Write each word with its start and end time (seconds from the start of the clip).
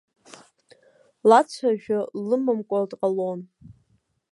Лацәажәа 1.29 1.99
лымамкәа 2.27 2.79
дҟалон. 2.89 3.41